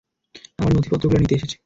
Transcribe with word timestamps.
আমার 0.59 0.71
নথিপত্রগুলো 0.75 1.19
নিতে 1.19 1.35
এসেছি। 1.35 1.55